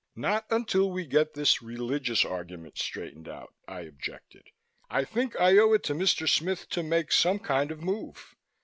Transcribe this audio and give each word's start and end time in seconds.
"Not 0.15 0.47
until 0.49 0.89
we 0.89 1.05
get 1.05 1.35
this 1.35 1.61
religious 1.61 2.25
argument 2.25 2.79
straightened 2.79 3.29
out," 3.29 3.53
I 3.67 3.81
objected. 3.81 4.47
"I 4.89 5.03
think 5.03 5.39
I 5.39 5.55
owe 5.59 5.73
it 5.73 5.83
to 5.83 5.93
Mr. 5.93 6.27
Smith 6.27 6.67
to 6.69 6.81
make 6.81 7.11
some 7.11 7.37
kind 7.37 7.69
of 7.69 7.83
move. 7.83 8.33